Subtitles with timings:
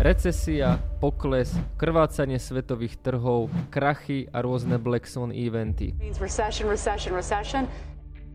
[0.00, 5.92] Recesia, pokles, krvácanie svetových trhov, krachy a rôzne Black Swan eventy.
[6.16, 7.68] Recession, recession, recession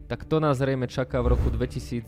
[0.06, 2.06] tak to nás zrejme čaká v roku 2024.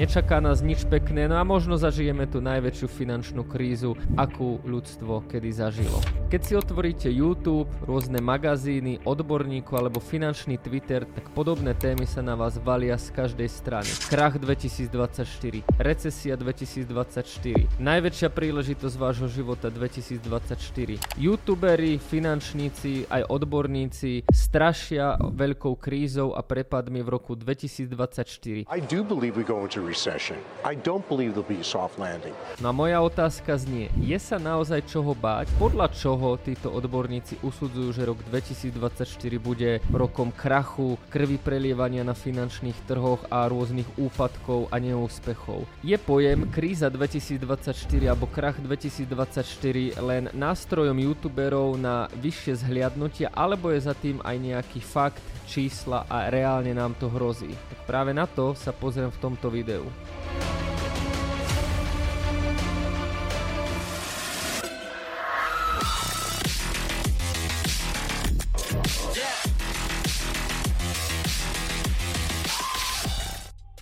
[0.00, 5.50] Nečaká nás nič pekné, no a možno zažijeme tú najväčšiu finančnú krízu, akú ľudstvo kedy
[5.52, 6.00] zažilo.
[6.32, 12.32] Keď si otvoríte YouTube, rôzne magazíny, odborníkov alebo finančný Twitter, tak podobné témy sa na
[12.32, 13.90] vás valia z každej strany.
[14.08, 21.20] Krach 2024, recesia 2024, najväčšia príležitosť vášho života 2024.
[21.20, 28.70] YouTuberi, finančníci, aj odborníci strašia veľkou krízou a prepad odhadmi v roku 2024.
[28.70, 30.38] I do believe we go into recession.
[30.62, 32.30] I don't believe there'll be a soft landing.
[32.62, 35.50] No moja otázka znie, je sa naozaj čoho báť?
[35.58, 39.02] Podľa čoho títo odborníci usudzujú, že rok 2024
[39.42, 45.66] bude rokom krachu, krvi prelievania na finančných trhoch a rôznych úpadkov a neúspechov?
[45.82, 47.74] Je pojem kríza 2024
[48.06, 54.78] alebo krach 2024 len nástrojom youtuberov na vyššie zhliadnutia alebo je za tým aj nejaký
[54.78, 57.56] fakt, čísla a reálne nám to hrozí.
[57.72, 59.88] Tak práve na to sa pozriem v tomto videu.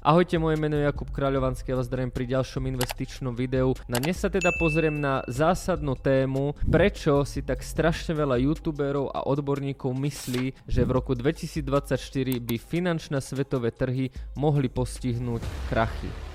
[0.05, 3.73] Ahojte, moje meno je Jakub Kráľovanský a vás zdravím pri ďalšom investičnom videu.
[3.89, 9.25] Na dnes sa teda pozriem na zásadnú tému, prečo si tak strašne veľa youtuberov a
[9.25, 11.97] odborníkov myslí, že v roku 2024
[12.37, 15.41] by finančné svetové trhy mohli postihnúť
[15.73, 16.34] krachy.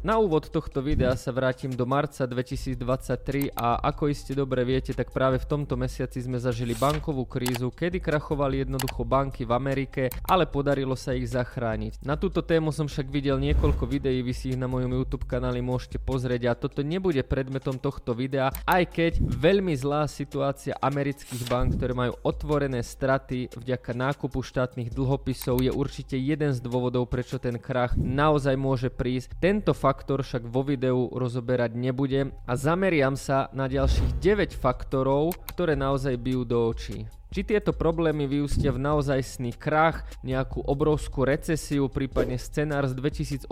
[0.00, 5.12] Na úvod tohto videa sa vrátim do marca 2023 a ako iste dobre viete, tak
[5.12, 10.48] práve v tomto mesiaci sme zažili bankovú krízu, kedy krachovali jednoducho banky v Amerike, ale
[10.48, 12.00] podarilo sa ich zachrániť.
[12.00, 15.60] Na túto tému som však videl niekoľko videí, vy si ich na mojom YouTube kanáli
[15.60, 21.76] môžete pozrieť a toto nebude predmetom tohto videa, aj keď veľmi zlá situácia amerických bank,
[21.76, 27.60] ktoré majú otvorené straty vďaka nákupu štátnych dlhopisov je určite jeden z dôvodov, prečo ten
[27.60, 29.36] krach naozaj môže prísť.
[29.36, 35.34] Tento fakt faktor však vo videu rozoberať nebudem a zameriam sa na ďalších 9 faktorov,
[35.50, 37.10] ktoré naozaj bijú do očí.
[37.30, 43.46] Či tieto problémy vyústia v naozajstný krach, nejakú obrovskú recesiu, prípadne scenár z 2008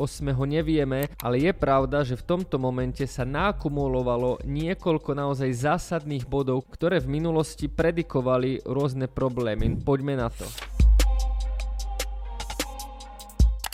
[0.47, 6.99] nevieme, ale je pravda, že v tomto momente sa nakumulovalo niekoľko naozaj zásadných bodov, ktoré
[6.99, 9.78] v minulosti predikovali rôzne problémy.
[9.78, 10.77] Poďme na to.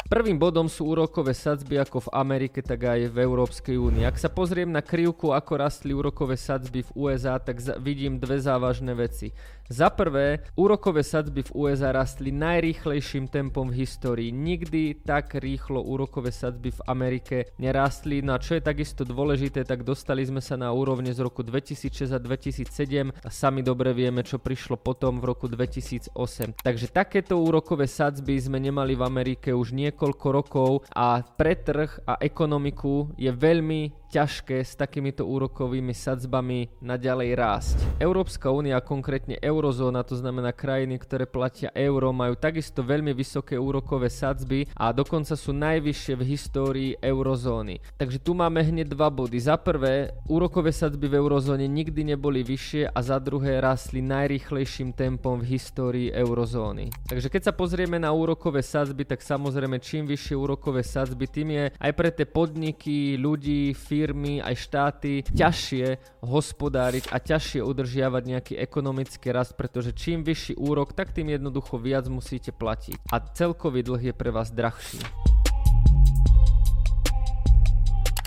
[0.05, 4.05] Prvým bodom sú úrokové sadzby ako v Amerike, tak aj v Európskej únii.
[4.05, 8.93] Ak sa pozriem na krivku, ako rastli úrokové sadzby v USA, tak vidím dve závažné
[8.93, 9.33] veci.
[9.65, 14.29] Za prvé, úrokové sadzby v USA rastli najrýchlejším tempom v histórii.
[14.29, 18.21] Nikdy tak rýchlo úrokové sadzby v Amerike nerastli.
[18.21, 22.13] No a čo je takisto dôležité, tak dostali sme sa na úrovne z roku 2006
[22.13, 26.61] a 2007 a sami dobre vieme, čo prišlo potom v roku 2008.
[26.61, 32.19] Takže takéto úrokové sadzby sme nemali v Amerike už niekoľko rokov a pre trh a
[32.19, 37.77] ekonomiku je veľmi ťažké s takýmito úrokovými sadzbami naďalej rásť.
[37.99, 44.07] Európska únia, konkrétne eurozóna, to znamená krajiny, ktoré platia euro, majú takisto veľmi vysoké úrokové
[44.07, 47.83] sadzby a dokonca sú najvyššie v histórii eurozóny.
[47.99, 49.35] Takže tu máme hneď dva body.
[49.43, 55.43] Za prvé, úrokové sadzby v eurozóne nikdy neboli vyššie a za druhé rastli najrýchlejším tempom
[55.43, 56.95] v histórii eurozóny.
[57.11, 61.65] Takže keď sa pozrieme na úrokové sadzby, tak samozrejme čím vyššie úrokové sadzby, tým je
[61.75, 68.55] aj pre tie podniky, ľudí, firmy firmy, aj štáty ťažšie hospodáriť a ťažšie udržiavať nejaký
[68.61, 73.09] ekonomický rast, pretože čím vyšší úrok, tak tým jednoducho viac musíte platiť.
[73.09, 75.01] A celkový dlh je pre vás drahší.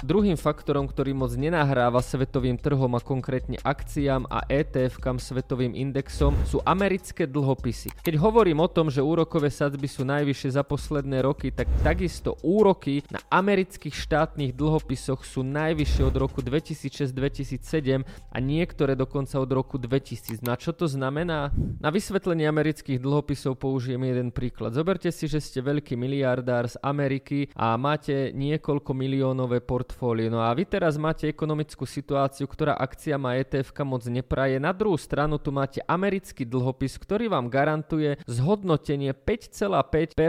[0.06, 6.38] Druhým faktorom, ktorý moc nenahráva svetovým trhom a konkrétne akciám a ETF kam svetovým indexom
[6.46, 7.90] sú americké dlhopisy.
[8.06, 13.02] Keď hovorím o tom, že úrokové sadzby sú najvyššie za posledné roky, tak takisto úroky
[13.10, 20.46] na amerických štátnych dlhopisoch sú najvyššie od roku 2006-2007 a niektoré dokonca od roku 2000.
[20.46, 21.50] Na čo to znamená?
[21.82, 24.78] Na vysvetlenie amerických dlhopisov použijem jeden príklad.
[24.78, 30.28] Zoberte si, že ste veľký miliardár z Ameriky a máte niekoľko miliónové port portfólio.
[30.30, 34.60] No a vy teraz máte ekonomickú situáciu, ktorá akcia má ETF moc nepraje.
[34.60, 40.20] Na druhú stranu tu máte americký dlhopis, ktorý vám garantuje zhodnotenie 5,5%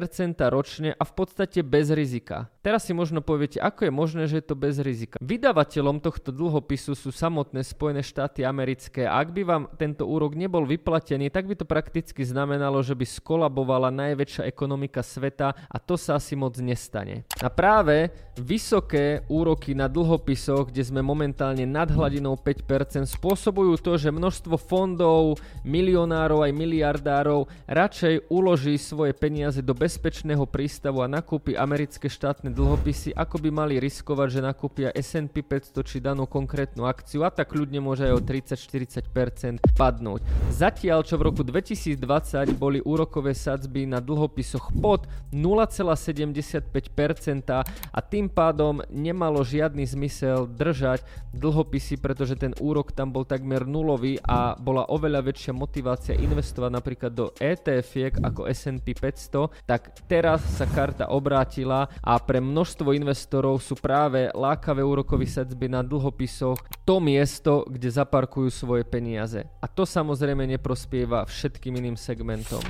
[0.54, 2.46] ročne a v podstate bez rizika.
[2.68, 5.16] Teraz si možno poviete, ako je možné, že je to bez rizika.
[5.24, 10.68] Vydavateľom tohto dlhopisu sú samotné Spojené štáty americké a ak by vám tento úrok nebol
[10.68, 16.20] vyplatený, tak by to prakticky znamenalo, že by skolabovala najväčšia ekonomika sveta a to sa
[16.20, 17.24] asi moc nestane.
[17.40, 24.12] A práve vysoké úroky na dlhopisoch, kde sme momentálne nad hladinou 5%, spôsobujú to, že
[24.12, 32.12] množstvo fondov, milionárov aj miliardárov radšej uloží svoje peniaze do bezpečného prístavu a nakúpi americké
[32.12, 37.30] štátne dlhopisy, ako by mali riskovať, že nakúpia S&P 500 či danú konkrétnu akciu a
[37.30, 40.26] tak ľudne môže aj o 30-40% padnúť.
[40.50, 46.74] Zatiaľ, čo v roku 2020 boli úrokové sadzby na dlhopisoch pod 0,75%
[47.94, 54.18] a tým pádom nemalo žiadny zmysel držať dlhopisy, pretože ten úrok tam bol takmer nulový
[54.26, 60.66] a bola oveľa väčšia motivácia investovať napríklad do ETF ako S&P 500, tak teraz sa
[60.66, 67.68] karta obrátila a pre množstvo investorov sú práve lákavé úrokové sadzby na dlhopisoch to miesto,
[67.68, 69.44] kde zaparkujú svoje peniaze.
[69.60, 72.64] A to samozrejme neprospieva všetkým iným segmentom.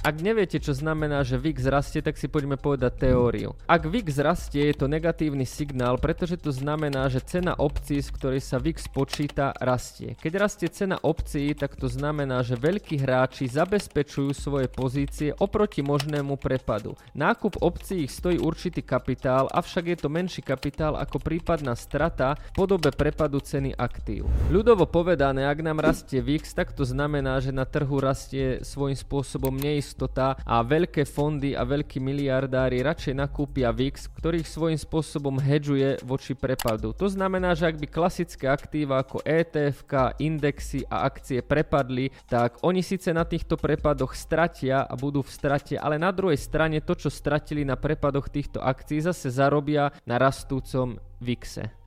[0.00, 3.52] Ak neviete, čo znamená, že VIX rastie, tak si poďme povedať teóriu.
[3.68, 8.40] Ak VIX rastie, je to negatívny signál, pretože to znamená, že cena opcií, z ktorej
[8.40, 10.16] sa VIX počíta, rastie.
[10.16, 16.40] Keď rastie cena opcií, tak to znamená, že veľkí hráči zabezpečujú svoje pozície oproti možnému
[16.40, 16.96] prepadu.
[17.12, 22.64] Nákup opcií ich stojí určitý kapitál, avšak je to menší kapitál ako prípadná strata v
[22.64, 24.24] podobe prepadu ceny aktív.
[24.48, 29.52] Ľudovo povedané, ak nám rastie VIX, tak to znamená, že na trhu rastie svojím spôsobom
[29.52, 35.98] neistý neistota a veľké fondy a veľkí miliardári radšej nakúpia VIX, ktorých svojím spôsobom hedžuje
[36.06, 36.94] voči prepadu.
[36.94, 39.82] To znamená, že ak by klasické aktíva ako ETF,
[40.22, 45.74] indexy a akcie prepadli, tak oni síce na týchto prepadoch stratia a budú v strate,
[45.74, 51.02] ale na druhej strane to, čo stratili na prepadoch týchto akcií, zase zarobia na rastúcom
[51.18, 51.79] VIXe.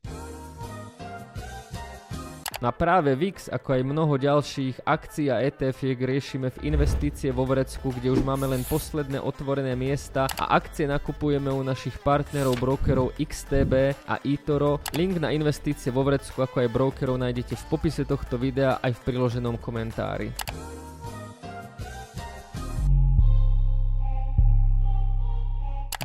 [2.63, 7.92] Na práve VIX, ako aj mnoho ďalších akcií a etf riešime v investície vo Vrecku,
[7.92, 14.07] kde už máme len posledné otvorené miesta a akcie nakupujeme u našich partnerov brokerov XTB
[14.07, 14.80] a eToro.
[14.95, 19.04] Link na investície vo Vrecku, ako aj brokerov nájdete v popise tohto videa aj v
[19.12, 20.31] priloženom komentári.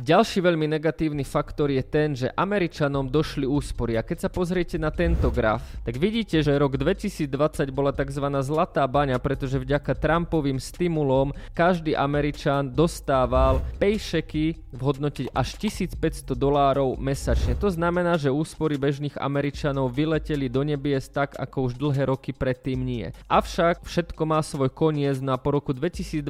[0.09, 3.93] Ďalší veľmi negatívny faktor je ten, že Američanom došli úspory.
[3.93, 7.29] A keď sa pozriete na tento graf, tak vidíte, že rok 2020
[7.69, 8.25] bola tzv.
[8.41, 16.97] zlatá baňa, pretože vďaka Trumpovým stimulom každý Američan dostával paychecky v hodnote až 1500 dolárov
[16.97, 17.53] mesačne.
[17.61, 22.81] To znamená, že úspory bežných Američanov vyleteli do nebies tak, ako už dlhé roky predtým
[22.81, 23.13] nie.
[23.29, 26.25] Avšak všetko má svoj koniec, no a po roku 2022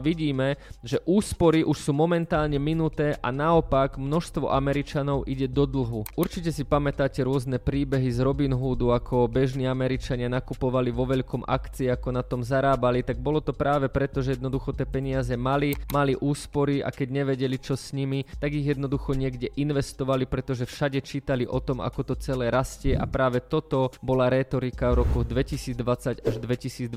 [0.00, 6.08] vidíme, že úspory už sú momentálne minuté a naopak množstvo Američanov ide do dlhu.
[6.16, 11.92] Určite si pamätáte rôzne príbehy z Robin Hoodu, ako bežní Američania nakupovali vo veľkom akcii,
[11.92, 16.14] ako na tom zarábali, tak bolo to práve preto, že jednoducho tie peniaze mali, mali
[16.14, 21.44] úspory a keď nevedeli čo s nimi, tak ich jednoducho niekde investovali, pretože všade čítali
[21.44, 26.34] o tom, ako to celé rastie a práve toto bola rétorika v roku 2020 až
[26.40, 26.94] 2022.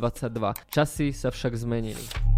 [0.69, 2.31] Časy sa však zmenili.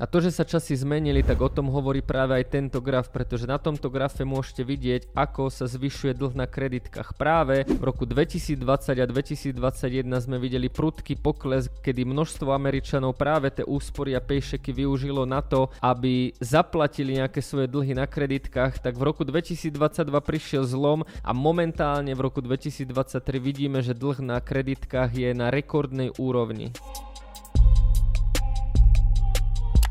[0.00, 3.44] A to, že sa časy zmenili, tak o tom hovorí práve aj tento graf, pretože
[3.44, 7.12] na tomto grafe môžete vidieť, ako sa zvyšuje dlh na kreditkách.
[7.20, 8.64] Práve v roku 2020
[8.96, 15.28] a 2021 sme videli prudký pokles, kedy množstvo Američanov práve tie úspory a pejšeky využilo
[15.28, 19.76] na to, aby zaplatili nejaké svoje dlhy na kreditkách, tak v roku 2022
[20.24, 22.88] prišiel zlom a momentálne v roku 2023
[23.36, 26.72] vidíme, že dlh na kreditkách je na rekordnej úrovni.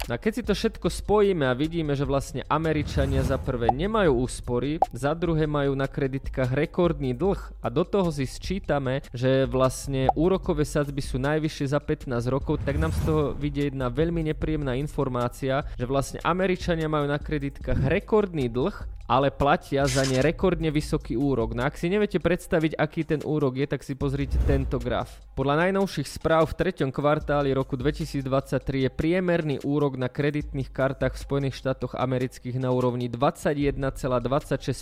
[0.09, 4.25] No a keď si to všetko spojíme a vidíme, že vlastne Američania za prvé nemajú
[4.25, 10.09] úspory, za druhé majú na kreditkách rekordný dlh a do toho si sčítame, že vlastne
[10.17, 14.73] úrokové sadzby sú najvyššie za 15 rokov, tak nám z toho vidie jedna veľmi nepríjemná
[14.81, 21.17] informácia, že vlastne Američania majú na kreditkách rekordný dlh ale platia za ne rekordne vysoký
[21.17, 21.57] úrok.
[21.57, 25.17] No ak si neviete predstaviť, aký ten úrok je, tak si pozrite tento graf.
[25.33, 31.23] Podľa najnovších správ v treťom kvartáli roku 2023 je priemerný úrok na kreditných kartách v
[31.25, 34.77] Spojených štátoch amerických na úrovni 21,26%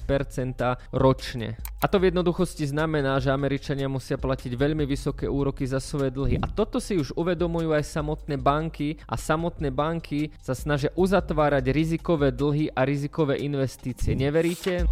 [0.91, 1.55] ročne.
[1.79, 6.41] A to v jednoduchosti znamená, že Američania musia platiť veľmi vysoké úroky za svoje dlhy.
[6.43, 12.33] A toto si už uvedomujú aj samotné banky a samotné banky sa snažia uzatvárať rizikové
[12.33, 14.85] dlhy a rizikové investície neveríte?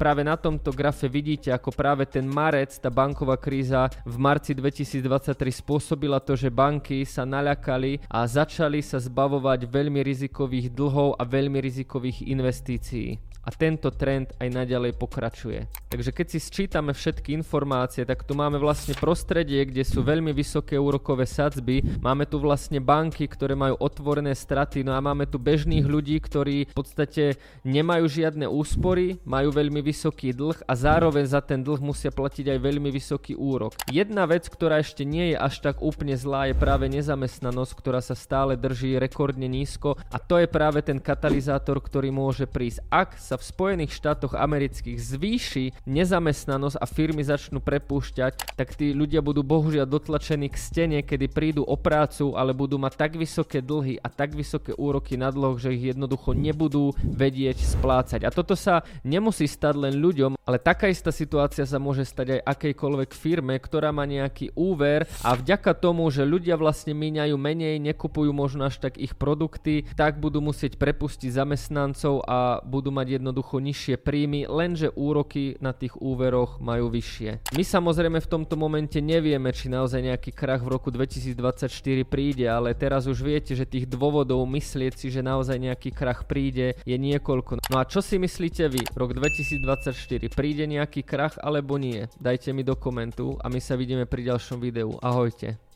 [0.00, 5.36] Práve na tomto grafe vidíte, ako práve ten marec, tá banková kríza v marci 2023
[5.52, 11.60] spôsobila to, že banky sa naľakali a začali sa zbavovať veľmi rizikových dlhov a veľmi
[11.60, 15.64] rizikových investícií a tento trend aj naďalej pokračuje.
[15.88, 20.76] Takže keď si sčítame všetky informácie, tak tu máme vlastne prostredie, kde sú veľmi vysoké
[20.76, 25.88] úrokové sadzby, máme tu vlastne banky, ktoré majú otvorené straty, no a máme tu bežných
[25.88, 31.66] ľudí, ktorí v podstate nemajú žiadne úspory, majú veľmi vysoký dlh a zároveň za ten
[31.66, 33.74] dlh musia platiť aj veľmi vysoký úrok.
[33.90, 38.14] Jedna vec, ktorá ešte nie je až tak úplne zlá, je práve nezamestnanosť, ktorá sa
[38.14, 42.86] stále drží rekordne nízko a to je práve ten katalizátor, ktorý môže prísť.
[42.86, 49.18] Ak sa v Spojených štátoch amerických zvýši nezamestnanosť a firmy začnú prepúšťať, tak tí ľudia
[49.18, 53.98] budú bohužiaľ dotlačení k stene, kedy prídu o prácu, ale budú mať tak vysoké dlhy
[53.98, 58.28] a tak vysoké úroky na dlhoch, že ich jednoducho nebudú vedieť splácať.
[58.28, 62.58] A toto sa nemusí stať len ľuďom, ale taká istá situácia sa môže stať aj
[62.58, 68.34] akejkoľvek firme, ktorá má nejaký úver a vďaka tomu, že ľudia vlastne míňajú menej, nekupujú
[68.34, 74.02] možno až tak ich produkty, tak budú musieť prepustiť zamestnancov a budú mať jednoducho nižšie
[74.02, 77.54] príjmy, lenže úroky na tých úveroch majú vyššie.
[77.54, 81.70] My samozrejme v tomto momente nevieme, či naozaj nejaký krach v roku 2024
[82.10, 86.74] príde, ale teraz už viete, že tých dôvodov myslieť si, že naozaj nejaký krach príde
[86.82, 87.62] je niekoľko.
[87.70, 88.82] No a čo si myslíte vy?
[88.98, 92.08] Rok 2024 príde nejaký krach alebo nie?
[92.16, 94.96] Dajte mi do komentu a my sa vidíme pri ďalšom videu.
[95.04, 95.60] Ahojte.